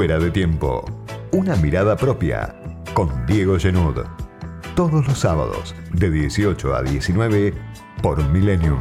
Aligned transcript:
Fuera 0.00 0.18
de 0.18 0.30
tiempo. 0.30 0.82
Una 1.30 1.56
mirada 1.56 1.94
propia. 1.94 2.54
Con 2.94 3.26
Diego 3.26 3.58
Genud. 3.58 3.98
Todos 4.74 5.06
los 5.06 5.18
sábados, 5.18 5.74
de 5.92 6.10
18 6.10 6.74
a 6.74 6.82
19, 6.82 7.52
por 8.00 8.24
Millennium. 8.30 8.80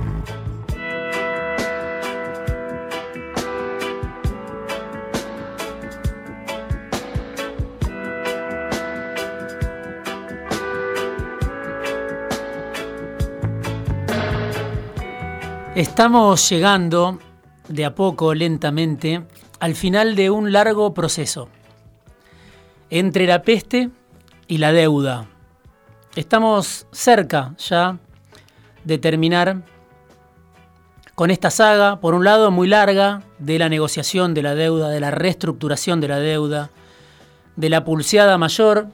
Estamos 15.75 16.49
llegando 16.49 17.19
de 17.67 17.83
a 17.83 17.93
poco, 17.93 18.33
lentamente, 18.33 19.21
al 19.59 19.75
final 19.75 20.15
de 20.15 20.29
un 20.29 20.51
largo 20.51 20.93
proceso. 20.93 21.49
Entre 22.89 23.27
la 23.27 23.41
peste 23.43 23.89
y 24.47 24.57
la 24.57 24.71
deuda. 24.71 25.27
Estamos 26.15 26.87
cerca 26.91 27.53
ya 27.57 27.97
de 28.83 28.97
terminar 28.97 29.63
con 31.15 31.31
esta 31.31 31.51
saga, 31.51 31.99
por 31.99 32.13
un 32.13 32.23
lado 32.23 32.49
muy 32.49 32.67
larga, 32.67 33.23
de 33.39 33.59
la 33.59 33.69
negociación 33.69 34.33
de 34.33 34.41
la 34.41 34.55
deuda, 34.55 34.89
de 34.89 35.01
la 35.01 35.11
reestructuración 35.11 35.99
de 35.99 36.07
la 36.07 36.19
deuda, 36.19 36.69
de 37.57 37.69
la 37.69 37.83
pulseada 37.83 38.37
mayor 38.37 38.87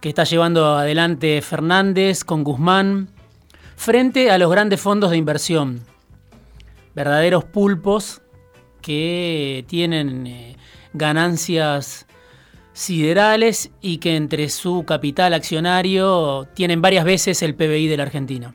que 0.00 0.08
está 0.08 0.24
llevando 0.24 0.76
adelante 0.76 1.40
Fernández 1.42 2.24
con 2.24 2.42
Guzmán, 2.42 3.10
frente 3.76 4.30
a 4.30 4.38
los 4.38 4.50
grandes 4.50 4.80
fondos 4.80 5.10
de 5.10 5.16
inversión, 5.16 5.82
verdaderos 6.94 7.44
pulpos 7.44 8.22
que 8.86 9.64
tienen 9.66 10.28
eh, 10.28 10.56
ganancias 10.92 12.06
siderales 12.72 13.72
y 13.80 13.98
que 13.98 14.14
entre 14.14 14.48
su 14.48 14.84
capital 14.84 15.34
accionario 15.34 16.46
tienen 16.54 16.80
varias 16.80 17.04
veces 17.04 17.42
el 17.42 17.56
PBI 17.56 17.88
de 17.88 17.96
la 17.96 18.04
Argentina. 18.04 18.54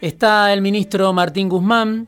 Está 0.00 0.52
el 0.52 0.62
ministro 0.62 1.12
Martín 1.12 1.48
Guzmán, 1.48 2.06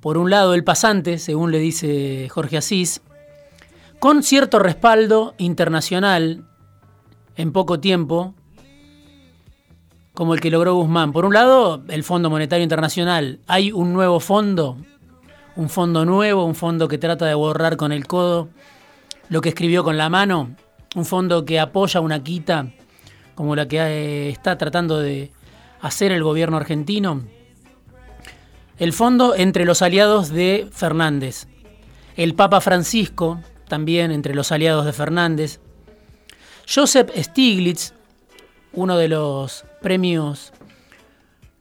por 0.00 0.18
un 0.18 0.28
lado 0.28 0.52
el 0.52 0.64
pasante, 0.64 1.18
según 1.18 1.50
le 1.50 1.58
dice 1.58 2.28
Jorge 2.28 2.58
Asís, 2.58 3.00
con 4.00 4.22
cierto 4.22 4.58
respaldo 4.58 5.34
internacional 5.38 6.44
en 7.36 7.52
poco 7.52 7.80
tiempo 7.80 8.34
como 10.14 10.34
el 10.34 10.40
que 10.40 10.50
logró 10.50 10.74
Guzmán. 10.74 11.12
Por 11.12 11.24
un 11.24 11.34
lado, 11.34 11.82
el 11.88 12.04
Fondo 12.04 12.30
Monetario 12.30 12.62
Internacional. 12.62 13.40
Hay 13.46 13.72
un 13.72 13.92
nuevo 13.92 14.20
fondo, 14.20 14.76
un 15.56 15.68
fondo 15.68 16.04
nuevo, 16.04 16.44
un 16.44 16.54
fondo 16.54 16.88
que 16.88 16.98
trata 16.98 17.26
de 17.26 17.34
borrar 17.34 17.76
con 17.76 17.92
el 17.92 18.06
codo 18.06 18.48
lo 19.28 19.40
que 19.40 19.50
escribió 19.50 19.82
con 19.82 19.96
la 19.96 20.10
mano, 20.10 20.54
un 20.94 21.04
fondo 21.06 21.44
que 21.44 21.58
apoya 21.58 22.00
una 22.00 22.22
quita 22.22 22.68
como 23.34 23.56
la 23.56 23.66
que 23.66 23.78
eh, 23.78 24.28
está 24.28 24.58
tratando 24.58 24.98
de 24.98 25.32
hacer 25.80 26.12
el 26.12 26.22
gobierno 26.22 26.58
argentino. 26.58 27.22
El 28.78 28.92
fondo 28.92 29.34
entre 29.34 29.64
los 29.64 29.82
aliados 29.82 30.28
de 30.28 30.68
Fernández. 30.70 31.46
El 32.16 32.34
Papa 32.34 32.60
Francisco, 32.60 33.40
también 33.68 34.12
entre 34.12 34.34
los 34.34 34.52
aliados 34.52 34.84
de 34.84 34.92
Fernández. 34.92 35.60
Joseph 36.72 37.10
Stiglitz, 37.16 37.94
uno 38.72 38.96
de 38.96 39.08
los 39.08 39.64
premios 39.82 40.52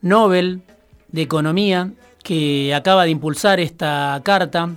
Nobel 0.01 0.61
de 1.09 1.21
Economía, 1.23 1.91
que 2.23 2.73
acaba 2.73 3.03
de 3.03 3.09
impulsar 3.09 3.59
esta 3.59 4.19
carta, 4.23 4.75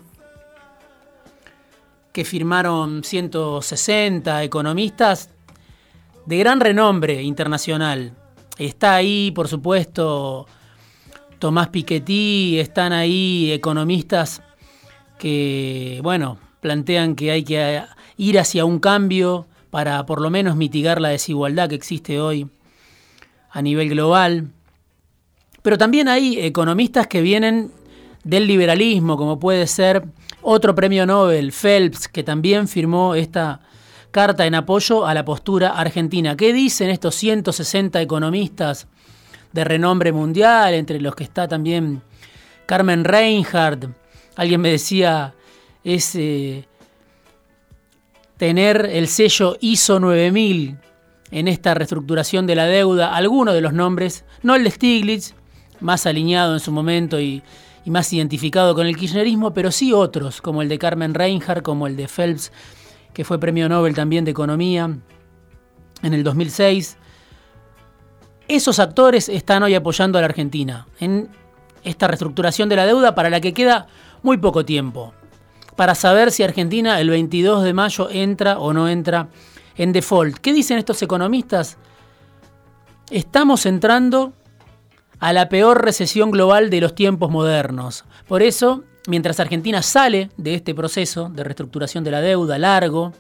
que 2.12 2.24
firmaron 2.24 3.04
160 3.04 4.42
economistas 4.44 5.30
de 6.26 6.38
gran 6.38 6.60
renombre 6.60 7.22
internacional. 7.22 8.12
Está 8.58 8.94
ahí, 8.94 9.30
por 9.32 9.48
supuesto, 9.48 10.46
Tomás 11.38 11.68
Piketty, 11.68 12.58
están 12.58 12.92
ahí 12.92 13.52
economistas 13.52 14.42
que, 15.18 16.00
bueno, 16.02 16.38
plantean 16.60 17.14
que 17.14 17.30
hay 17.30 17.44
que 17.44 17.82
ir 18.16 18.38
hacia 18.38 18.64
un 18.64 18.78
cambio 18.78 19.46
para 19.70 20.06
por 20.06 20.20
lo 20.20 20.30
menos 20.30 20.56
mitigar 20.56 21.00
la 21.00 21.08
desigualdad 21.08 21.68
que 21.68 21.74
existe 21.74 22.20
hoy 22.20 22.48
a 23.54 23.62
nivel 23.62 23.88
global. 23.88 24.48
Pero 25.62 25.78
también 25.78 26.08
hay 26.08 26.38
economistas 26.40 27.06
que 27.06 27.22
vienen 27.22 27.70
del 28.24 28.46
liberalismo, 28.46 29.16
como 29.16 29.38
puede 29.38 29.66
ser 29.66 30.04
otro 30.42 30.74
premio 30.74 31.06
Nobel, 31.06 31.52
Phelps, 31.52 32.08
que 32.08 32.24
también 32.24 32.68
firmó 32.68 33.14
esta 33.14 33.60
carta 34.10 34.44
en 34.44 34.56
apoyo 34.56 35.06
a 35.06 35.14
la 35.14 35.24
postura 35.24 35.70
argentina. 35.70 36.36
¿Qué 36.36 36.52
dicen 36.52 36.90
estos 36.90 37.14
160 37.14 38.02
economistas 38.02 38.88
de 39.52 39.64
renombre 39.64 40.12
mundial, 40.12 40.74
entre 40.74 41.00
los 41.00 41.14
que 41.14 41.24
está 41.24 41.46
también 41.46 42.02
Carmen 42.66 43.04
Reinhardt? 43.04 43.86
Alguien 44.36 44.60
me 44.60 44.70
decía, 44.70 45.32
es 45.84 46.16
eh, 46.16 46.66
tener 48.36 48.84
el 48.92 49.06
sello 49.06 49.56
ISO 49.60 50.00
9000 50.00 50.78
en 51.30 51.48
esta 51.48 51.74
reestructuración 51.74 52.46
de 52.46 52.54
la 52.54 52.66
deuda, 52.66 53.14
algunos 53.14 53.54
de 53.54 53.60
los 53.60 53.72
nombres, 53.72 54.24
no 54.42 54.54
el 54.54 54.64
de 54.64 54.70
Stiglitz, 54.70 55.34
más 55.80 56.06
alineado 56.06 56.54
en 56.54 56.60
su 56.60 56.72
momento 56.72 57.20
y, 57.20 57.42
más 57.86 58.10
identificado 58.12 58.74
con 58.74 58.86
el 58.86 58.96
kirchnerismo, 58.96 59.52
pero 59.52 59.70
sí 59.70 59.92
otros, 59.92 60.40
como 60.40 60.62
el 60.62 60.68
de 60.70 60.78
Carmen 60.78 61.12
Reinhardt, 61.12 61.62
como 61.62 61.86
el 61.86 61.96
de 61.96 62.08
Phelps, 62.08 62.50
que 63.12 63.24
fue 63.24 63.38
premio 63.38 63.68
Nobel 63.68 63.94
también 63.94 64.24
de 64.24 64.30
Economía 64.30 64.96
en 66.02 66.14
el 66.14 66.24
2006. 66.24 66.96
Esos 68.48 68.78
actores 68.78 69.28
están 69.28 69.62
hoy 69.62 69.74
apoyando 69.74 70.16
a 70.16 70.22
la 70.22 70.26
Argentina 70.26 70.86
en 70.98 71.28
esta 71.82 72.06
reestructuración 72.06 72.70
de 72.70 72.76
la 72.76 72.86
deuda 72.86 73.14
para 73.14 73.28
la 73.28 73.42
que 73.42 73.52
queda 73.52 73.86
muy 74.22 74.38
poco 74.38 74.64
tiempo 74.64 75.12
para 75.76 75.94
saber 75.94 76.30
si 76.30 76.42
Argentina 76.42 77.00
el 77.00 77.10
22 77.10 77.64
de 77.64 77.72
mayo 77.72 78.08
entra 78.10 78.58
o 78.58 78.72
no 78.72 78.88
entra 78.88 79.28
en 79.76 79.92
default. 79.92 80.38
¿Qué 80.38 80.52
dicen 80.52 80.78
estos 80.78 81.02
economistas? 81.02 81.76
Estamos 83.10 83.66
entrando 83.66 84.32
a 85.20 85.32
la 85.32 85.48
peor 85.48 85.84
recesión 85.84 86.30
global 86.30 86.70
de 86.70 86.80
los 86.80 86.94
tiempos 86.94 87.30
modernos. 87.30 88.04
Por 88.26 88.42
eso, 88.42 88.84
mientras 89.06 89.40
Argentina 89.40 89.82
sale 89.82 90.30
de 90.36 90.54
este 90.54 90.74
proceso 90.74 91.28
de 91.28 91.44
reestructuración 91.44 92.04
de 92.04 92.10
la 92.10 92.20
deuda 92.20 92.58
largo, 92.58 93.12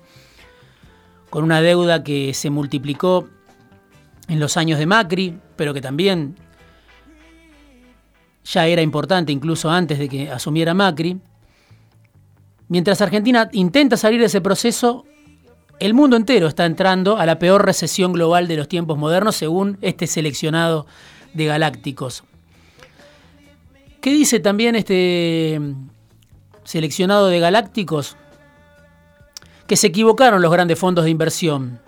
con 1.30 1.44
una 1.44 1.60
deuda 1.60 2.04
que 2.04 2.32
se 2.34 2.50
multiplicó 2.50 3.28
en 4.28 4.40
los 4.40 4.56
años 4.56 4.78
de 4.78 4.86
Macri, 4.86 5.38
pero 5.56 5.74
que 5.74 5.80
también 5.80 6.36
ya 8.44 8.66
era 8.66 8.82
importante 8.82 9.32
incluso 9.32 9.70
antes 9.70 9.98
de 9.98 10.08
que 10.08 10.30
asumiera 10.30 10.74
Macri, 10.74 11.20
Mientras 12.68 13.00
Argentina 13.00 13.48
intenta 13.52 13.96
salir 13.96 14.20
de 14.20 14.26
ese 14.26 14.40
proceso, 14.40 15.04
el 15.80 15.94
mundo 15.94 16.16
entero 16.16 16.46
está 16.46 16.66
entrando 16.66 17.18
a 17.18 17.26
la 17.26 17.38
peor 17.38 17.64
recesión 17.64 18.12
global 18.12 18.48
de 18.48 18.56
los 18.56 18.68
tiempos 18.68 18.96
modernos 18.96 19.36
según 19.36 19.78
este 19.82 20.06
seleccionado 20.06 20.86
de 21.32 21.46
galácticos. 21.46 22.24
¿Qué 24.00 24.10
dice 24.10 24.38
también 24.40 24.76
este 24.76 25.60
seleccionado 26.64 27.28
de 27.28 27.40
galácticos? 27.40 28.16
Que 29.66 29.76
se 29.76 29.88
equivocaron 29.88 30.42
los 30.42 30.52
grandes 30.52 30.78
fondos 30.78 31.04
de 31.04 31.10
inversión, 31.10 31.80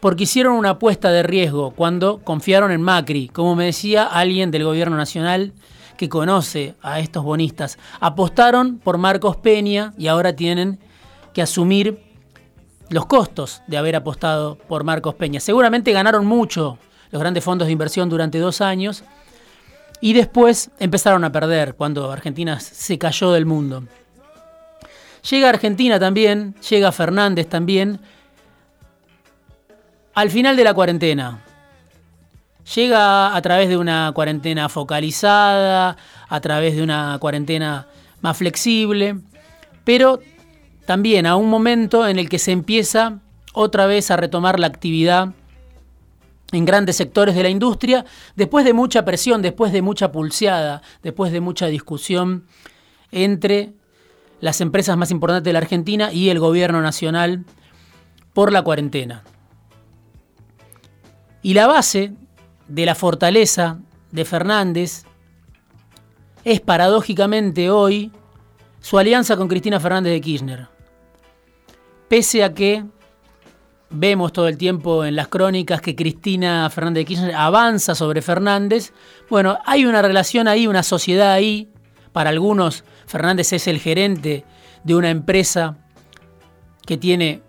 porque 0.00 0.24
hicieron 0.24 0.54
una 0.54 0.70
apuesta 0.70 1.10
de 1.10 1.22
riesgo 1.22 1.72
cuando 1.72 2.18
confiaron 2.24 2.72
en 2.72 2.80
Macri, 2.80 3.28
como 3.28 3.54
me 3.54 3.66
decía 3.66 4.04
alguien 4.04 4.50
del 4.50 4.64
gobierno 4.64 4.96
nacional 4.96 5.52
que 5.98 6.08
conoce 6.08 6.74
a 6.80 7.00
estos 7.00 7.24
bonistas, 7.24 7.78
apostaron 8.00 8.78
por 8.78 8.96
Marcos 8.96 9.36
Peña 9.36 9.92
y 9.98 10.06
ahora 10.06 10.34
tienen 10.34 10.78
que 11.34 11.42
asumir 11.42 12.07
los 12.90 13.06
costos 13.06 13.62
de 13.66 13.78
haber 13.78 13.96
apostado 13.96 14.56
por 14.56 14.84
Marcos 14.84 15.14
Peña. 15.14 15.40
Seguramente 15.40 15.92
ganaron 15.92 16.26
mucho 16.26 16.78
los 17.10 17.20
grandes 17.20 17.44
fondos 17.44 17.66
de 17.66 17.72
inversión 17.72 18.08
durante 18.08 18.38
dos 18.38 18.60
años 18.60 19.04
y 20.00 20.12
después 20.12 20.70
empezaron 20.78 21.24
a 21.24 21.32
perder 21.32 21.74
cuando 21.74 22.10
Argentina 22.10 22.60
se 22.60 22.98
cayó 22.98 23.32
del 23.32 23.46
mundo. 23.46 23.84
Llega 25.28 25.48
Argentina 25.48 25.98
también, 25.98 26.54
llega 26.68 26.92
Fernández 26.92 27.48
también, 27.48 28.00
al 30.14 30.30
final 30.30 30.56
de 30.56 30.64
la 30.64 30.74
cuarentena, 30.74 31.44
llega 32.74 33.34
a 33.34 33.42
través 33.42 33.68
de 33.68 33.76
una 33.76 34.12
cuarentena 34.14 34.68
focalizada, 34.68 35.96
a 36.28 36.40
través 36.40 36.76
de 36.76 36.82
una 36.82 37.18
cuarentena 37.20 37.86
más 38.20 38.36
flexible, 38.36 39.16
pero 39.84 40.20
también 40.88 41.26
a 41.26 41.36
un 41.36 41.50
momento 41.50 42.08
en 42.08 42.18
el 42.18 42.30
que 42.30 42.38
se 42.38 42.50
empieza 42.50 43.18
otra 43.52 43.84
vez 43.84 44.10
a 44.10 44.16
retomar 44.16 44.58
la 44.58 44.68
actividad 44.68 45.34
en 46.50 46.64
grandes 46.64 46.96
sectores 46.96 47.34
de 47.34 47.42
la 47.42 47.50
industria, 47.50 48.06
después 48.36 48.64
de 48.64 48.72
mucha 48.72 49.04
presión, 49.04 49.42
después 49.42 49.70
de 49.70 49.82
mucha 49.82 50.10
pulseada, 50.10 50.80
después 51.02 51.30
de 51.30 51.42
mucha 51.42 51.66
discusión 51.66 52.46
entre 53.12 53.74
las 54.40 54.62
empresas 54.62 54.96
más 54.96 55.10
importantes 55.10 55.44
de 55.44 55.52
la 55.52 55.58
Argentina 55.58 56.10
y 56.10 56.30
el 56.30 56.38
gobierno 56.38 56.80
nacional 56.80 57.44
por 58.32 58.50
la 58.50 58.62
cuarentena. 58.62 59.24
Y 61.42 61.52
la 61.52 61.66
base 61.66 62.14
de 62.66 62.86
la 62.86 62.94
fortaleza 62.94 63.78
de 64.10 64.24
Fernández 64.24 65.04
es 66.44 66.62
paradójicamente 66.62 67.68
hoy 67.68 68.10
su 68.80 68.98
alianza 68.98 69.36
con 69.36 69.48
Cristina 69.48 69.78
Fernández 69.78 70.14
de 70.14 70.20
Kirchner. 70.22 70.77
Pese 72.08 72.42
a 72.42 72.54
que 72.54 72.84
vemos 73.90 74.32
todo 74.32 74.48
el 74.48 74.56
tiempo 74.56 75.04
en 75.04 75.14
las 75.14 75.28
crónicas 75.28 75.80
que 75.80 75.94
Cristina 75.94 76.68
Fernández 76.70 77.02
de 77.02 77.04
Kirchner 77.06 77.34
avanza 77.34 77.94
sobre 77.94 78.22
Fernández, 78.22 78.92
bueno, 79.28 79.58
hay 79.64 79.84
una 79.84 80.02
relación 80.02 80.48
ahí, 80.48 80.66
una 80.66 80.82
sociedad 80.82 81.32
ahí. 81.32 81.68
Para 82.12 82.30
algunos, 82.30 82.84
Fernández 83.06 83.52
es 83.52 83.66
el 83.68 83.78
gerente 83.78 84.44
de 84.84 84.94
una 84.94 85.10
empresa 85.10 85.76
que 86.86 86.96
tiene 86.96 87.42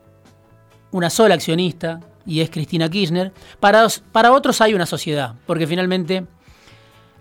una 0.91 1.09
sola 1.09 1.35
accionista 1.35 2.01
y 2.25 2.41
es 2.41 2.49
Cristina 2.49 2.89
Kirchner. 2.89 3.31
Para, 3.59 3.87
para 4.11 4.33
otros 4.33 4.59
hay 4.59 4.73
una 4.73 4.85
sociedad, 4.85 5.35
porque 5.47 5.67
finalmente 5.67 6.25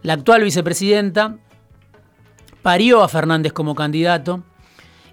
la 0.02 0.14
actual 0.14 0.42
vicepresidenta 0.42 1.36
parió 2.62 3.02
a 3.02 3.08
Fernández 3.08 3.52
como 3.52 3.74
candidato 3.74 4.42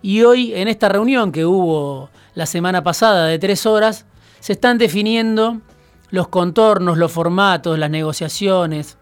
y 0.05 0.21
hoy 0.21 0.53
en 0.53 0.67
esta 0.67 0.87
reunión 0.87 1.31
que 1.31 1.47
hubo 1.47 2.11
la 2.35 2.45
semana 2.45 2.83
pasada 2.83 3.25
de 3.25 3.39
tres 3.39 3.65
horas, 3.65 4.05
se 4.39 4.53
están 4.53 4.77
definiendo 4.77 5.61
los 6.11 6.27
contornos, 6.27 6.99
los 6.99 7.11
formatos, 7.11 7.79
las 7.79 7.89
negociaciones, 7.89 8.99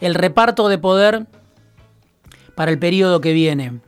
el 0.00 0.16
reparto 0.16 0.68
de 0.68 0.76
poder 0.76 1.26
para 2.56 2.72
el 2.72 2.80
periodo 2.80 3.20
que 3.20 3.32
viene. 3.32 3.80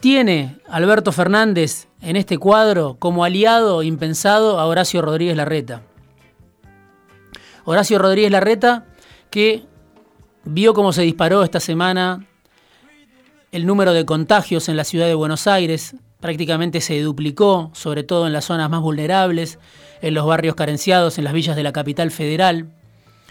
Tiene 0.00 0.58
Alberto 0.70 1.12
Fernández 1.12 1.88
en 2.00 2.16
este 2.16 2.38
cuadro 2.38 2.96
como 2.98 3.24
aliado 3.24 3.82
impensado 3.82 4.58
a 4.58 4.64
Horacio 4.64 5.02
Rodríguez 5.02 5.36
Larreta. 5.36 5.82
Horacio 7.66 7.98
Rodríguez 7.98 8.30
Larreta 8.30 8.86
que 9.28 9.66
vio 10.44 10.72
cómo 10.72 10.94
se 10.94 11.02
disparó 11.02 11.42
esta 11.42 11.60
semana 11.60 12.27
el 13.50 13.66
número 13.66 13.92
de 13.92 14.04
contagios 14.04 14.68
en 14.68 14.76
la 14.76 14.84
ciudad 14.84 15.06
de 15.06 15.14
Buenos 15.14 15.46
Aires, 15.46 15.96
prácticamente 16.20 16.80
se 16.80 17.00
duplicó, 17.00 17.70
sobre 17.72 18.02
todo 18.02 18.26
en 18.26 18.32
las 18.32 18.44
zonas 18.44 18.68
más 18.68 18.82
vulnerables, 18.82 19.58
en 20.02 20.14
los 20.14 20.26
barrios 20.26 20.54
carenciados, 20.54 21.18
en 21.18 21.24
las 21.24 21.32
villas 21.32 21.56
de 21.56 21.62
la 21.62 21.72
capital 21.72 22.10
federal. 22.10 22.66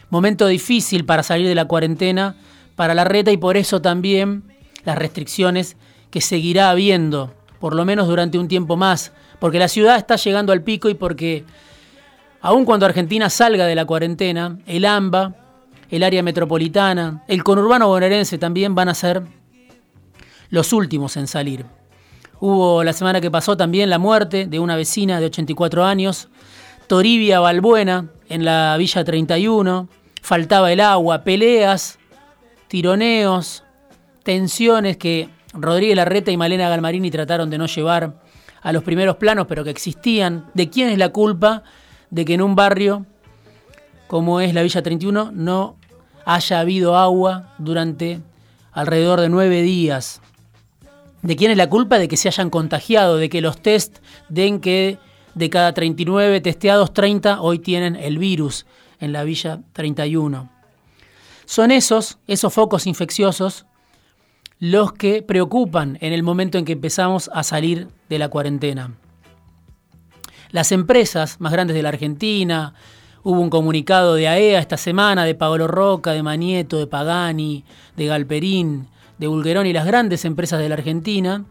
Momento 0.10 0.48
difícil 0.48 1.06
para 1.06 1.24
salir 1.24 1.48
de 1.48 1.56
la 1.56 1.66
cuarentena 1.66 2.36
para 2.76 2.94
la 2.94 3.04
reta 3.04 3.32
y 3.32 3.38
por 3.38 3.58
eso 3.58 3.82
también 3.82 4.44
las 4.86 4.98
restricciones 4.98 5.76
que 6.10 6.22
seguirá 6.22 6.70
habiendo, 6.70 7.34
por 7.60 7.76
lo 7.76 7.86
menos 7.86 8.08
durante 8.08 8.40
un 8.40 8.48
tiempo 8.48 8.78
más, 8.78 9.12
porque 9.40 9.60
la 9.60 9.68
ciudad 9.68 9.98
está 9.98 10.16
llegando 10.16 10.54
al 10.54 10.64
pico 10.64 10.90
y 10.90 10.94
porque 10.94 11.44
aun 12.42 12.66
cuando 12.66 12.86
Argentina 12.86 13.30
salga 13.30 13.66
de 13.66 13.76
la 13.76 13.86
cuarentena, 13.86 14.60
el 14.66 14.86
AMBA, 14.86 15.36
el 15.90 16.04
área 16.04 16.24
metropolitana, 16.24 17.24
el 17.28 17.44
conurbano 17.44 17.88
bonaerense 17.88 18.38
también 18.38 18.76
van 18.76 18.90
a 18.90 18.94
ser 18.94 19.24
los 20.50 20.74
últimos 20.74 21.18
en 21.18 21.28
salir. 21.28 21.66
Hubo 22.40 22.84
la 22.84 22.94
semana 22.94 23.20
que 23.20 23.32
pasó 23.32 23.58
también 23.58 23.90
la 23.90 23.98
muerte 23.98 24.46
de 24.46 24.60
una 24.60 24.76
vecina 24.76 25.20
de 25.20 25.26
84 25.28 25.84
años, 25.84 26.30
Toribia 26.88 27.40
Balbuena, 27.40 28.10
en 28.30 28.46
la 28.46 28.76
Villa 28.78 29.04
31. 29.04 29.90
Faltaba 30.22 30.72
el 30.72 30.82
agua, 30.82 31.24
peleas, 31.24 31.98
tironeos, 32.68 33.64
tensiones 34.24 34.98
que 34.98 35.30
Rodríguez 35.54 35.96
Larreta 35.96 36.32
y 36.32 36.38
Malena 36.38 36.70
Galmarini 36.70 37.10
trataron 37.10 37.50
de 37.50 37.58
no 37.58 37.66
llevar 37.66 38.22
a 38.62 38.72
los 38.74 38.84
primeros 38.84 39.16
planos, 39.16 39.48
pero 39.48 39.64
que 39.64 39.70
existían. 39.70 40.46
¿De 40.54 40.70
quién 40.70 40.90
es 40.90 40.98
la 40.98 41.10
culpa 41.10 41.64
de 42.10 42.26
que 42.26 42.34
en 42.34 42.42
un 42.42 42.56
barrio 42.56 43.06
como 44.08 44.40
es 44.40 44.54
la 44.54 44.64
Villa 44.64 44.82
31 44.82 45.32
no 45.34 45.76
haya 46.26 46.60
habido 46.60 46.98
agua 46.98 47.54
durante 47.58 48.22
alrededor 48.72 49.22
de 49.22 49.30
nueve 49.30 49.62
días? 49.62 50.22
¿De 51.28 51.36
quién 51.36 51.52
es 51.52 51.58
la 51.58 51.68
culpa 51.68 52.00
de 52.00 52.08
que 52.08 52.16
se 52.16 52.30
hayan 52.30 52.50
contagiado? 52.50 53.18
De 53.18 53.28
que 53.28 53.42
los 53.42 53.62
test 53.62 53.98
den 54.30 54.62
que 54.62 54.98
de 55.36 55.50
cada 55.50 55.74
39 55.74 56.40
testeados, 56.40 56.94
30 56.94 57.42
hoy 57.42 57.60
tienen 57.60 57.98
el 57.98 58.18
virus 58.18 58.66
en 59.02 59.12
la 59.12 59.26
Villa 59.26 59.60
31. 59.74 60.50
Son 61.44 61.72
esos, 61.72 62.18
esos 62.28 62.54
focos 62.54 62.88
infecciosos, 62.88 63.66
los 64.60 64.94
que 64.94 65.22
preocupan 65.22 65.98
en 66.00 66.14
el 66.14 66.24
momento 66.24 66.58
en 66.58 66.64
que 66.64 66.72
empezamos 66.72 67.30
a 67.34 67.44
salir 67.44 67.90
de 68.08 68.20
la 68.20 68.30
cuarentena. 68.30 68.94
Las 70.52 70.72
empresas 70.72 71.42
más 71.42 71.52
grandes 71.52 71.76
de 71.76 71.84
la 71.84 71.90
Argentina, 71.90 72.74
hubo 73.24 73.42
un 73.42 73.50
comunicado 73.50 74.16
de 74.16 74.30
AEA 74.30 74.60
e 74.60 74.62
esta 74.62 74.78
semana, 74.78 75.26
de 75.26 75.36
Paolo 75.36 75.68
Roca, 75.68 76.14
de 76.14 76.24
Manieto, 76.24 76.78
de 76.80 76.88
Pagani, 76.88 77.66
de 77.98 78.06
Galperín, 78.06 78.88
de 79.18 79.28
Bulgerón 79.28 79.66
y 79.66 79.74
las 79.74 79.86
grandes 79.86 80.26
empresas 80.26 80.60
de 80.60 80.70
la 80.70 80.76
Argentina 80.76 81.46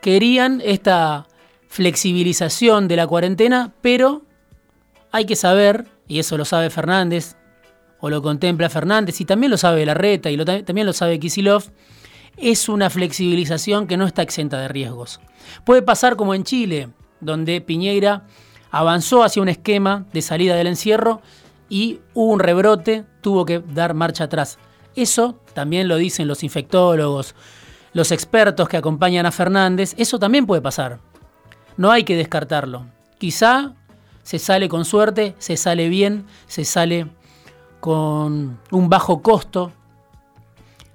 querían 0.00 0.60
esta 0.64 1.26
flexibilización 1.68 2.88
de 2.88 2.96
la 2.96 3.06
cuarentena, 3.06 3.72
pero 3.80 4.22
hay 5.10 5.24
que 5.24 5.36
saber, 5.36 5.86
y 6.08 6.18
eso 6.18 6.36
lo 6.36 6.44
sabe 6.44 6.70
Fernández, 6.70 7.36
o 8.00 8.10
lo 8.10 8.20
contempla 8.20 8.68
Fernández, 8.68 9.20
y 9.20 9.24
también 9.24 9.50
lo 9.50 9.56
sabe 9.56 9.86
Larreta, 9.86 10.30
y 10.30 10.36
también 10.64 10.86
lo 10.86 10.92
sabe 10.92 11.20
Kisilov, 11.20 11.64
es 12.36 12.68
una 12.68 12.90
flexibilización 12.90 13.86
que 13.86 13.96
no 13.96 14.06
está 14.06 14.22
exenta 14.22 14.60
de 14.60 14.68
riesgos. 14.68 15.20
Puede 15.64 15.82
pasar 15.82 16.16
como 16.16 16.34
en 16.34 16.44
Chile, 16.44 16.88
donde 17.20 17.60
Piñeira 17.60 18.26
avanzó 18.70 19.22
hacia 19.22 19.42
un 19.42 19.48
esquema 19.48 20.06
de 20.12 20.22
salida 20.22 20.56
del 20.56 20.66
encierro 20.66 21.22
y 21.68 22.00
hubo 22.14 22.32
un 22.32 22.40
rebrote, 22.40 23.04
tuvo 23.20 23.44
que 23.44 23.60
dar 23.60 23.94
marcha 23.94 24.24
atrás. 24.24 24.58
Eso 24.94 25.40
también 25.54 25.88
lo 25.88 25.96
dicen 25.96 26.28
los 26.28 26.42
infectólogos, 26.42 27.34
los 27.92 28.10
expertos 28.10 28.68
que 28.68 28.76
acompañan 28.76 29.26
a 29.26 29.32
Fernández, 29.32 29.94
eso 29.98 30.18
también 30.18 30.46
puede 30.46 30.62
pasar. 30.62 30.98
No 31.76 31.90
hay 31.90 32.04
que 32.04 32.16
descartarlo. 32.16 32.86
Quizá 33.18 33.74
se 34.22 34.38
sale 34.38 34.68
con 34.68 34.84
suerte, 34.84 35.34
se 35.38 35.56
sale 35.56 35.88
bien, 35.88 36.26
se 36.46 36.64
sale 36.64 37.06
con 37.80 38.60
un 38.70 38.88
bajo 38.88 39.22
costo 39.22 39.72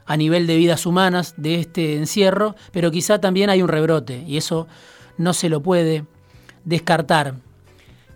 a 0.05 0.15
nivel 0.15 0.48
de 0.48 0.55
vidas 0.55 0.86
humanas 0.86 1.33
de 1.38 1.60
este 1.60 1.98
encierro, 1.98 2.55
pero 2.71 2.91
quizá 2.91 3.19
también 3.19 3.50
hay 3.50 3.62
un 3.62 3.67
rebrote 3.67 4.24
y 4.25 4.38
eso 4.38 4.67
no 5.17 5.33
se 5.33 5.50
lo 5.50 5.62
puede 5.62 6.05
descartar. 6.63 7.36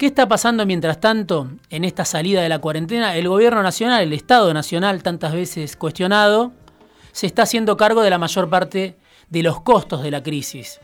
¿Qué 0.02 0.08
está 0.08 0.28
pasando 0.28 0.66
mientras 0.66 1.00
tanto 1.00 1.52
en 1.70 1.84
esta 1.84 2.06
salida 2.06 2.42
de 2.42 2.50
la 2.50 2.58
cuarentena? 2.58 3.16
El 3.16 3.28
gobierno 3.28 3.62
nacional, 3.62 4.02
el 4.02 4.14
Estado 4.14 4.52
nacional, 4.52 5.04
tantas 5.04 5.32
veces 5.32 5.76
cuestionado, 5.76 6.54
se 7.12 7.28
está 7.28 7.44
haciendo 7.44 7.78
cargo 7.78 8.02
de 8.02 8.10
la 8.10 8.18
mayor 8.18 8.50
parte 8.50 8.98
de 9.30 9.44
los 9.44 9.62
costos 9.62 10.02
de 10.02 10.10
la 10.10 10.24
crisis. 10.24 10.82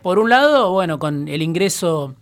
Por 0.00 0.20
un 0.20 0.30
lado, 0.30 0.70
bueno, 0.70 1.00
con 1.00 1.26
el 1.26 1.42
ingreso 1.42 2.14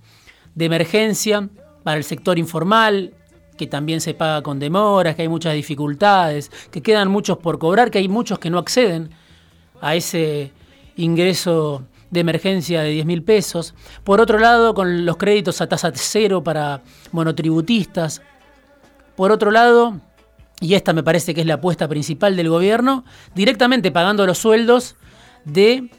de 0.54 0.64
emergencia 0.64 1.46
para 1.82 1.98
el 1.98 2.04
sector 2.04 2.38
informal, 2.38 3.12
que 3.58 3.66
también 3.66 4.00
se 4.00 4.14
paga 4.14 4.40
con 4.40 4.58
demoras, 4.58 5.14
que 5.14 5.20
hay 5.20 5.28
muchas 5.28 5.52
dificultades, 5.52 6.50
que 6.70 6.80
quedan 6.80 7.10
muchos 7.10 7.36
por 7.36 7.58
cobrar, 7.58 7.90
que 7.90 7.98
hay 7.98 8.08
muchos 8.08 8.38
que 8.38 8.48
no 8.48 8.56
acceden 8.56 9.10
a 9.82 9.94
ese 9.94 10.52
ingreso 10.96 11.84
de 12.10 12.20
emergencia 12.20 12.82
de 12.82 12.90
10 12.90 13.06
mil 13.06 13.22
pesos. 13.22 13.74
Por 14.04 14.20
otro 14.20 14.38
lado, 14.38 14.74
con 14.74 15.04
los 15.04 15.16
créditos 15.16 15.60
a 15.60 15.68
tasa 15.68 15.92
cero 15.94 16.42
para 16.42 16.82
monotributistas. 17.12 18.22
Por 19.16 19.32
otro 19.32 19.50
lado, 19.50 20.00
y 20.60 20.74
esta 20.74 20.92
me 20.92 21.02
parece 21.02 21.34
que 21.34 21.42
es 21.42 21.46
la 21.46 21.54
apuesta 21.54 21.88
principal 21.88 22.36
del 22.36 22.48
gobierno, 22.48 23.04
directamente 23.34 23.90
pagando 23.90 24.26
los 24.26 24.38
sueldos 24.38 24.96
de 25.44 25.90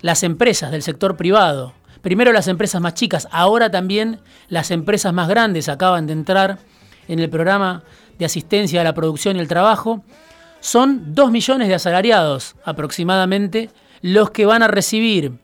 las 0.00 0.22
empresas 0.22 0.70
del 0.70 0.82
sector 0.82 1.16
privado. 1.16 1.74
Primero 2.02 2.32
las 2.32 2.48
empresas 2.48 2.80
más 2.80 2.94
chicas, 2.94 3.28
ahora 3.30 3.70
también 3.70 4.20
las 4.48 4.70
empresas 4.70 5.12
más 5.12 5.28
grandes 5.28 5.68
acaban 5.68 6.06
de 6.06 6.12
entrar 6.12 6.58
en 7.08 7.20
el 7.20 7.30
programa 7.30 7.84
de 8.18 8.24
asistencia 8.24 8.80
a 8.80 8.84
la 8.84 8.94
producción 8.94 9.36
y 9.36 9.40
el 9.40 9.48
trabajo. 9.48 10.04
Son 10.60 11.14
2 11.14 11.30
millones 11.30 11.68
de 11.68 11.74
asalariados 11.74 12.56
aproximadamente 12.64 13.70
los 14.00 14.30
que 14.30 14.46
van 14.46 14.62
a 14.62 14.68
recibir 14.68 15.38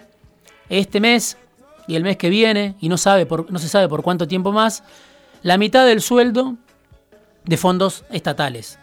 este 0.68 1.00
mes 1.00 1.36
y 1.86 1.96
el 1.96 2.02
mes 2.02 2.16
que 2.16 2.28
viene, 2.28 2.76
y 2.80 2.88
no, 2.88 2.98
sabe 2.98 3.26
por, 3.26 3.50
no 3.50 3.58
se 3.58 3.68
sabe 3.68 3.88
por 3.88 4.02
cuánto 4.02 4.28
tiempo 4.28 4.52
más, 4.52 4.84
la 5.42 5.56
mitad 5.56 5.86
del 5.86 6.02
sueldo 6.02 6.56
de 7.44 7.56
fondos 7.56 8.04
estatales. 8.10 8.78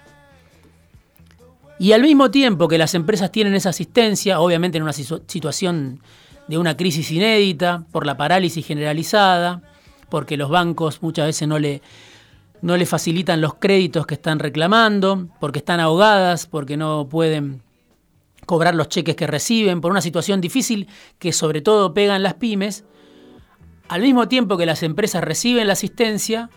Y 1.78 1.92
al 1.92 2.02
mismo 2.02 2.32
tiempo 2.32 2.68
que 2.68 2.78
las 2.78 2.96
empresas 2.96 3.32
tienen 3.32 3.54
esa 3.54 3.70
asistencia, 3.70 4.40
obviamente 4.40 4.78
en 4.78 4.84
una 4.84 4.94
situación 4.94 6.02
de 6.48 6.58
una 6.58 6.78
crisis 6.78 7.12
inédita, 7.12 7.86
por 7.92 8.06
la 8.06 8.18
parálisis 8.18 8.66
generalizada, 8.66 9.62
porque 10.10 10.38
los 10.38 10.50
bancos 10.50 11.02
muchas 11.02 11.28
veces 11.28 11.48
no 11.48 11.60
le, 11.60 11.82
no 12.62 12.78
le 12.78 12.86
facilitan 12.86 13.42
los 13.42 13.56
créditos 13.56 14.08
que 14.08 14.16
están 14.16 14.40
reclamando, 14.40 15.28
porque 15.40 15.60
están 15.60 15.80
ahogadas, 15.80 16.48
porque 16.48 16.78
no 16.78 17.08
pueden 17.10 17.62
cobrar 18.46 18.76
los 18.76 18.90
cheques 18.90 19.16
que 19.16 19.28
reciben, 19.28 19.82
por 19.82 19.92
una 19.92 20.02
situación 20.02 20.42
difícil 20.42 20.88
que 21.20 21.34
sobre 21.34 21.62
todo 21.62 21.94
pegan 21.94 22.24
las 22.24 22.36
pymes, 22.36 22.86
al 23.88 24.02
mismo 24.02 24.28
tiempo 24.28 24.58
que 24.58 24.66
las 24.66 24.84
empresas 24.84 25.24
reciben 25.24 25.68
la 25.68 25.74
asistencia, 25.74 26.50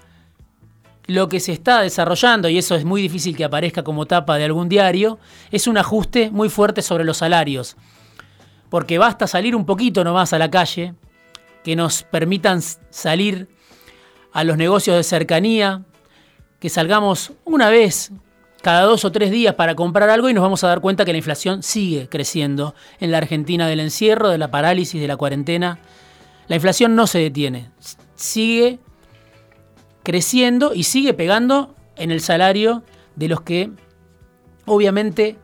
lo 1.06 1.28
que 1.28 1.40
se 1.40 1.52
está 1.52 1.80
desarrollando, 1.80 2.48
y 2.48 2.58
eso 2.58 2.74
es 2.74 2.84
muy 2.84 3.00
difícil 3.00 3.36
que 3.36 3.44
aparezca 3.44 3.82
como 3.82 4.06
tapa 4.06 4.36
de 4.36 4.44
algún 4.44 4.68
diario, 4.68 5.18
es 5.50 5.66
un 5.66 5.78
ajuste 5.78 6.30
muy 6.30 6.48
fuerte 6.48 6.82
sobre 6.82 7.04
los 7.04 7.18
salarios. 7.18 7.76
Porque 8.68 8.98
basta 8.98 9.26
salir 9.26 9.56
un 9.56 9.64
poquito 9.64 10.04
nomás 10.04 10.32
a 10.32 10.38
la 10.38 10.50
calle, 10.50 10.94
que 11.64 11.76
nos 11.76 12.02
permitan 12.02 12.60
salir 12.90 13.48
a 14.32 14.44
los 14.44 14.56
negocios 14.56 14.96
de 14.96 15.02
cercanía, 15.02 15.82
que 16.60 16.68
salgamos 16.68 17.32
una 17.44 17.70
vez 17.70 18.12
cada 18.62 18.82
dos 18.82 19.04
o 19.04 19.12
tres 19.12 19.30
días 19.30 19.54
para 19.54 19.74
comprar 19.74 20.10
algo 20.10 20.28
y 20.28 20.34
nos 20.34 20.42
vamos 20.42 20.64
a 20.64 20.68
dar 20.68 20.80
cuenta 20.80 21.04
que 21.04 21.12
la 21.12 21.18
inflación 21.18 21.62
sigue 21.62 22.08
creciendo 22.08 22.74
en 22.98 23.10
la 23.10 23.18
Argentina 23.18 23.68
del 23.68 23.80
encierro, 23.80 24.28
de 24.28 24.38
la 24.38 24.50
parálisis, 24.50 25.00
de 25.00 25.08
la 25.08 25.16
cuarentena. 25.16 25.78
La 26.48 26.56
inflación 26.56 26.96
no 26.96 27.06
se 27.06 27.18
detiene, 27.18 27.70
sigue 28.14 28.78
creciendo 30.02 30.74
y 30.74 30.84
sigue 30.84 31.14
pegando 31.14 31.74
en 31.96 32.10
el 32.10 32.20
salario 32.20 32.82
de 33.16 33.28
los 33.28 33.42
que 33.42 33.70
obviamente 34.64 35.36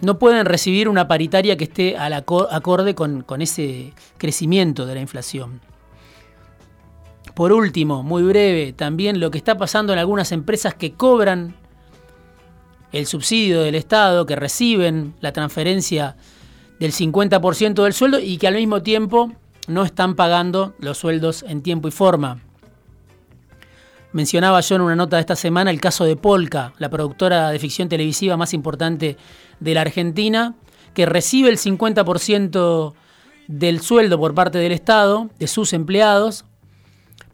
no 0.00 0.18
pueden 0.18 0.46
recibir 0.46 0.88
una 0.88 1.08
paritaria 1.08 1.56
que 1.56 1.64
esté 1.64 1.96
al 1.96 2.12
acorde 2.12 2.94
con, 2.94 3.22
con 3.22 3.42
ese 3.42 3.92
crecimiento 4.18 4.86
de 4.86 4.94
la 4.94 5.00
inflación. 5.00 5.60
Por 7.38 7.52
último, 7.52 8.02
muy 8.02 8.24
breve, 8.24 8.72
también 8.72 9.20
lo 9.20 9.30
que 9.30 9.38
está 9.38 9.56
pasando 9.56 9.92
en 9.92 10.00
algunas 10.00 10.32
empresas 10.32 10.74
que 10.74 10.94
cobran 10.94 11.54
el 12.90 13.06
subsidio 13.06 13.62
del 13.62 13.76
Estado, 13.76 14.26
que 14.26 14.34
reciben 14.34 15.14
la 15.20 15.32
transferencia 15.32 16.16
del 16.80 16.90
50% 16.90 17.84
del 17.84 17.92
sueldo 17.92 18.18
y 18.18 18.38
que 18.38 18.48
al 18.48 18.56
mismo 18.56 18.82
tiempo 18.82 19.30
no 19.68 19.84
están 19.84 20.16
pagando 20.16 20.74
los 20.80 20.98
sueldos 20.98 21.44
en 21.46 21.62
tiempo 21.62 21.86
y 21.86 21.92
forma. 21.92 22.40
Mencionaba 24.10 24.60
yo 24.60 24.74
en 24.74 24.82
una 24.82 24.96
nota 24.96 25.14
de 25.14 25.20
esta 25.20 25.36
semana 25.36 25.70
el 25.70 25.80
caso 25.80 26.04
de 26.04 26.16
Polka, 26.16 26.72
la 26.78 26.90
productora 26.90 27.50
de 27.50 27.60
ficción 27.60 27.88
televisiva 27.88 28.36
más 28.36 28.52
importante 28.52 29.16
de 29.60 29.74
la 29.74 29.82
Argentina, 29.82 30.56
que 30.92 31.06
recibe 31.06 31.50
el 31.50 31.58
50% 31.58 32.94
del 33.46 33.80
sueldo 33.80 34.18
por 34.18 34.34
parte 34.34 34.58
del 34.58 34.72
Estado, 34.72 35.30
de 35.38 35.46
sus 35.46 35.72
empleados, 35.72 36.44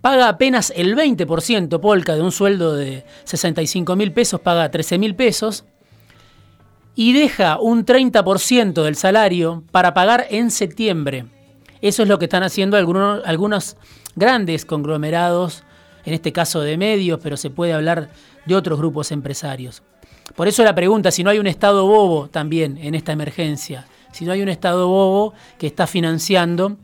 paga 0.05 0.29
apenas 0.29 0.71
el 0.77 0.95
20%, 0.95 1.81
Polka, 1.81 2.15
de 2.15 2.21
un 2.21 2.31
sueldo 2.31 2.77
de 2.77 3.07
65 3.25 3.97
mil 3.97 4.13
pesos, 4.13 4.39
paga 4.39 4.71
13 4.71 4.99
mil 4.99 5.15
pesos, 5.15 5.65
y 6.95 7.15
deja 7.15 7.59
un 7.59 7.87
30% 7.87 8.83
del 8.83 8.97
salario 8.97 9.65
para 9.71 9.95
pagar 9.95 10.27
en 10.29 10.51
septiembre. 10.51 11.25
Eso 11.81 12.03
es 12.03 12.09
lo 12.11 12.19
que 12.19 12.27
están 12.27 12.43
haciendo 12.43 12.77
algunos, 12.77 13.23
algunos 13.25 13.79
grandes 14.15 14.67
conglomerados, 14.67 15.63
en 16.05 16.13
este 16.13 16.35
caso 16.35 16.61
de 16.61 16.77
medios, 16.77 17.19
pero 17.23 17.39
se 17.39 17.49
puede 17.49 17.73
hablar 17.73 18.11
de 18.45 18.57
otros 18.57 18.79
grupos 18.79 19.11
empresarios. 19.11 19.83
Por 20.37 20.49
eso 20.49 20.63
la 20.65 20.75
pregunta, 20.75 21.13
si 21.13 21.25
no 21.25 21.31
hay 21.31 21.39
un 21.39 21.47
Estado 21.47 21.87
bobo 21.87 22.29
también 22.29 22.77
en 22.77 22.95
esta 22.95 23.13
emergencia, 23.13 23.87
si 24.13 24.27
no 24.27 24.33
hay 24.33 24.43
un 24.43 24.51
Estado 24.51 24.87
bobo 24.87 25.33
que 25.57 25.67
está 25.67 25.87
financiando 25.87 26.77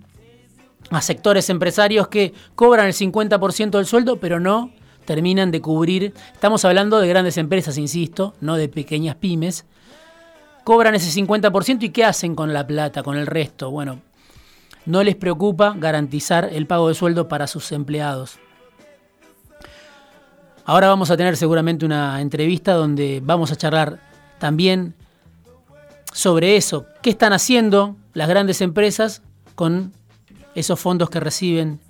a 0.91 1.01
sectores 1.01 1.49
empresarios 1.51 2.09
que 2.09 2.35
cobran 2.55 2.87
el 2.87 2.93
50% 2.93 3.71
del 3.71 3.87
sueldo, 3.87 4.17
pero 4.17 4.41
no 4.41 4.73
terminan 5.05 5.51
de 5.51 5.61
cubrir, 5.61 6.15
estamos 6.33 6.65
hablando 6.65 7.01
de 7.01 7.09
grandes 7.09 7.37
empresas, 7.37 7.79
insisto, 7.79 8.35
no 8.41 8.57
de 8.57 8.69
pequeñas 8.69 9.17
pymes, 9.17 9.65
cobran 10.65 10.95
ese 10.95 11.11
50% 11.21 11.83
y 11.83 11.91
¿qué 11.91 12.05
hacen 12.05 12.35
con 12.35 12.53
la 12.53 12.67
plata, 12.67 13.03
con 13.03 13.17
el 13.17 13.27
resto? 13.27 13.71
Bueno, 13.71 14.01
no 14.87 15.03
les 15.03 15.17
preocupa 15.17 15.75
garantizar 15.77 16.51
el 16.53 16.67
pago 16.67 16.89
de 16.89 16.95
sueldo 16.95 17.29
para 17.29 17.47
sus 17.47 17.73
empleados. 17.73 18.39
Ahora 20.65 20.89
vamos 20.89 21.11
a 21.11 21.17
tener 21.17 21.37
seguramente 21.37 21.85
una 21.85 22.21
entrevista 22.21 22.75
donde 22.75 23.21
vamos 23.25 23.51
a 23.51 23.57
charlar 23.57 24.01
también 24.39 24.95
sobre 26.13 26.57
eso, 26.57 26.87
qué 27.03 27.11
están 27.11 27.33
haciendo 27.33 27.97
las 28.15 28.29
grandes 28.29 28.61
empresas 28.61 29.23
con 29.55 29.93
esos 30.55 30.79
fondos 30.79 31.11
que 31.11 31.21
reciben 31.21 31.81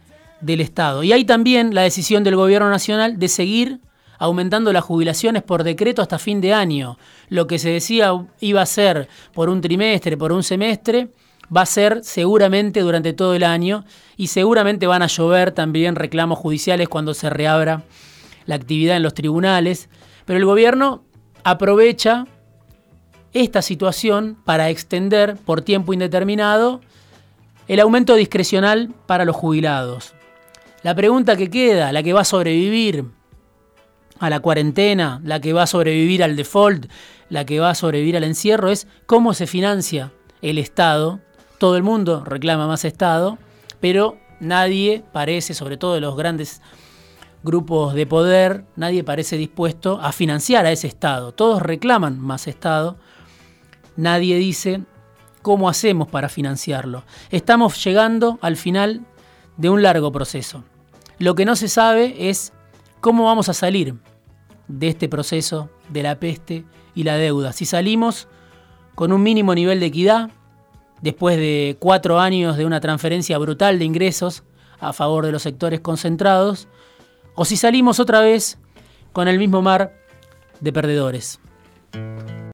del 0.40 0.60
Estado. 0.60 1.02
Y 1.02 1.12
hay 1.12 1.24
también 1.24 1.74
la 1.74 1.82
decisión 1.82 2.24
del 2.24 2.36
Gobierno 2.36 2.70
Nacional 2.70 3.18
de 3.18 3.28
seguir 3.28 3.80
aumentando 4.18 4.72
las 4.72 4.84
jubilaciones 4.84 5.42
por 5.42 5.64
decreto 5.64 6.02
hasta 6.02 6.18
fin 6.18 6.40
de 6.40 6.52
año. 6.52 6.98
Lo 7.28 7.46
que 7.46 7.58
se 7.58 7.70
decía 7.70 8.12
iba 8.40 8.62
a 8.62 8.66
ser 8.66 9.08
por 9.32 9.48
un 9.48 9.60
trimestre, 9.60 10.16
por 10.16 10.32
un 10.32 10.42
semestre, 10.42 11.08
va 11.54 11.62
a 11.62 11.66
ser 11.66 12.00
seguramente 12.04 12.80
durante 12.80 13.12
todo 13.12 13.34
el 13.34 13.42
año 13.42 13.84
y 14.16 14.28
seguramente 14.28 14.86
van 14.86 15.02
a 15.02 15.06
llover 15.06 15.52
también 15.52 15.96
reclamos 15.96 16.38
judiciales 16.38 16.88
cuando 16.88 17.14
se 17.14 17.30
reabra 17.30 17.82
la 18.46 18.54
actividad 18.54 18.96
en 18.96 19.02
los 19.02 19.14
tribunales. 19.14 19.88
Pero 20.26 20.38
el 20.38 20.44
gobierno 20.44 21.02
aprovecha 21.42 22.26
esta 23.32 23.62
situación 23.62 24.36
para 24.44 24.70
extender 24.70 25.36
por 25.36 25.62
tiempo 25.62 25.92
indeterminado 25.92 26.80
el 27.70 27.78
aumento 27.78 28.16
discrecional 28.16 28.92
para 29.06 29.24
los 29.24 29.36
jubilados. 29.36 30.14
La 30.82 30.92
pregunta 30.96 31.36
que 31.36 31.50
queda, 31.50 31.92
la 31.92 32.02
que 32.02 32.12
va 32.12 32.22
a 32.22 32.24
sobrevivir 32.24 33.04
a 34.18 34.28
la 34.28 34.40
cuarentena, 34.40 35.20
la 35.22 35.40
que 35.40 35.52
va 35.52 35.62
a 35.62 35.66
sobrevivir 35.68 36.24
al 36.24 36.34
default, 36.34 36.90
la 37.28 37.46
que 37.46 37.60
va 37.60 37.70
a 37.70 37.76
sobrevivir 37.76 38.16
al 38.16 38.24
encierro, 38.24 38.70
es 38.70 38.88
cómo 39.06 39.34
se 39.34 39.46
financia 39.46 40.10
el 40.42 40.58
Estado. 40.58 41.20
Todo 41.58 41.76
el 41.76 41.84
mundo 41.84 42.24
reclama 42.24 42.66
más 42.66 42.84
Estado, 42.84 43.38
pero 43.78 44.18
nadie 44.40 45.04
parece, 45.12 45.54
sobre 45.54 45.76
todo 45.76 46.00
los 46.00 46.16
grandes 46.16 46.62
grupos 47.44 47.94
de 47.94 48.04
poder, 48.04 48.64
nadie 48.74 49.04
parece 49.04 49.36
dispuesto 49.36 50.00
a 50.02 50.10
financiar 50.10 50.66
a 50.66 50.72
ese 50.72 50.88
Estado. 50.88 51.30
Todos 51.30 51.62
reclaman 51.62 52.18
más 52.18 52.48
Estado. 52.48 52.96
Nadie 53.94 54.38
dice 54.38 54.82
¿Cómo 55.42 55.68
hacemos 55.68 56.08
para 56.08 56.28
financiarlo? 56.28 57.04
Estamos 57.30 57.82
llegando 57.82 58.38
al 58.42 58.56
final 58.56 59.06
de 59.56 59.70
un 59.70 59.82
largo 59.82 60.12
proceso. 60.12 60.64
Lo 61.18 61.34
que 61.34 61.44
no 61.44 61.56
se 61.56 61.68
sabe 61.68 62.28
es 62.28 62.52
cómo 63.00 63.24
vamos 63.24 63.48
a 63.48 63.54
salir 63.54 63.94
de 64.68 64.88
este 64.88 65.08
proceso 65.08 65.70
de 65.88 66.02
la 66.02 66.20
peste 66.20 66.64
y 66.94 67.04
la 67.04 67.16
deuda. 67.16 67.52
Si 67.52 67.64
salimos 67.64 68.28
con 68.94 69.12
un 69.12 69.22
mínimo 69.22 69.54
nivel 69.54 69.80
de 69.80 69.86
equidad, 69.86 70.30
después 71.00 71.36
de 71.36 71.76
cuatro 71.78 72.20
años 72.20 72.56
de 72.56 72.66
una 72.66 72.80
transferencia 72.80 73.38
brutal 73.38 73.78
de 73.78 73.84
ingresos 73.84 74.42
a 74.78 74.92
favor 74.92 75.26
de 75.26 75.32
los 75.32 75.42
sectores 75.42 75.80
concentrados, 75.80 76.68
o 77.34 77.44
si 77.44 77.56
salimos 77.56 78.00
otra 78.00 78.20
vez 78.20 78.58
con 79.12 79.28
el 79.28 79.38
mismo 79.38 79.62
mar 79.62 79.94
de 80.60 80.72
perdedores. 80.72 81.40